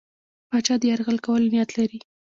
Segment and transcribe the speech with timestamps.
[0.49, 1.99] پاچا د یرغل کولو نیت لري.